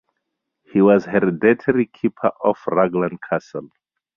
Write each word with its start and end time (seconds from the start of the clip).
He 0.63 0.81
was 0.81 1.05
Hereditary 1.05 1.85
Keeper 1.85 2.31
of 2.43 2.57
Raglan 2.65 3.19
Castle. 3.29 3.69